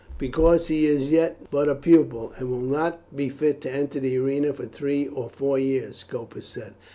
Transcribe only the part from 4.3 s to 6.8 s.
for three or four years," Scopus said.